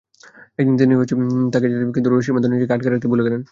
একদিন 0.59 0.75
তিনি 0.79 0.93
তাকে 1.53 1.65
ছেড়ে 1.65 1.75
ছিলেন 1.75 1.91
কিন্তু 1.95 2.09
রশির 2.09 2.31
প্রান্ত 2.33 2.47
নিজের 2.47 2.67
কাছে 2.69 2.77
আটকে 2.77 2.91
রাখতে 2.91 3.07
ভুলে 3.11 3.25
গেলেন। 3.27 3.41